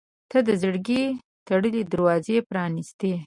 •ته 0.31 0.39
د 0.47 0.49
زړګي 0.61 1.03
تړلې 1.47 1.81
دروازه 1.91 2.35
پرانستې. 2.49 3.13